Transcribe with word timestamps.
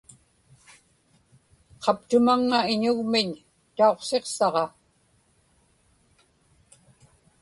qaptumaŋŋa 1.83 2.59
iñugmiñ 2.73 3.29
tauqsiqsaġa 3.75 4.65